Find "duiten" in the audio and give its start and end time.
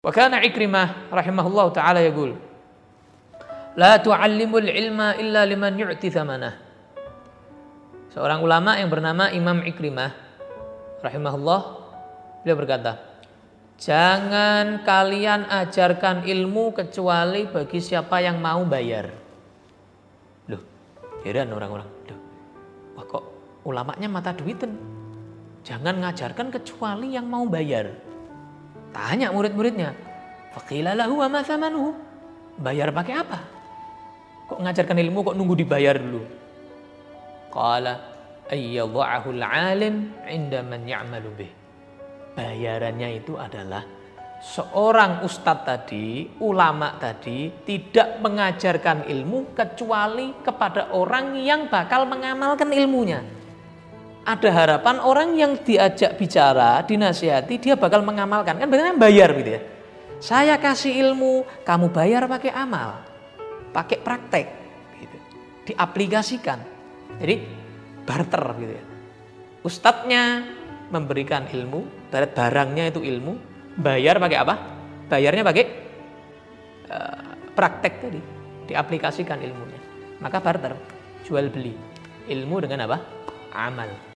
24.34-24.74